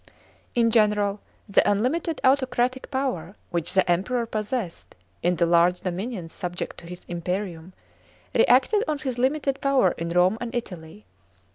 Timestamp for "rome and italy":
10.09-11.05